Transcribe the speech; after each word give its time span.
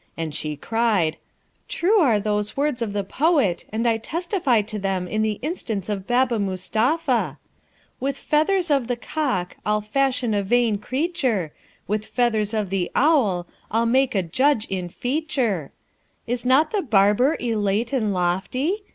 And 0.17 0.33
she 0.33 0.55
cried, 0.55 1.17
'True 1.67 1.99
are 1.99 2.19
those 2.19 2.57
words 2.57 2.81
of 2.81 2.91
the 2.91 3.03
poet, 3.03 3.65
and 3.71 3.87
I 3.87 3.97
testify 3.99 4.63
to 4.63 4.79
them 4.79 5.07
in 5.07 5.21
the 5.21 5.37
instance 5.43 5.89
of 5.89 6.07
Baba 6.07 6.39
Mustapha: 6.39 7.37
"With 7.99 8.17
feathers 8.17 8.71
of 8.71 8.87
the 8.87 8.95
cock, 8.95 9.57
I'll 9.63 9.81
fashion 9.81 10.33
a 10.33 10.41
vain 10.41 10.79
creature; 10.79 11.51
With 11.87 12.07
feathers 12.07 12.51
of 12.51 12.71
the 12.71 12.89
owl, 12.95 13.45
I'll 13.69 13.85
make 13.85 14.15
a 14.15 14.23
judge 14.23 14.65
in 14.69 14.89
feature"; 14.89 15.71
Is 16.25 16.47
not 16.47 16.71
the 16.71 16.81
barber 16.81 17.37
elate 17.39 17.93
and 17.93 18.11
lofty? 18.11 18.81